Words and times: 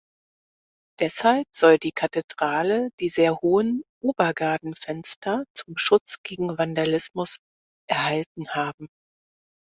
Deshalb 0.99 1.45
soll 1.55 1.77
die 1.77 1.91
Kathedrale 1.91 2.89
die 2.99 3.07
sehr 3.09 3.35
hohen 3.41 3.83
Obergadenfenster 4.03 5.43
zum 5.53 5.77
Schutz 5.77 6.17
gegen 6.23 6.57
Vandalismus 6.57 7.37
erhalten 7.87 8.49
haben. 8.49 8.87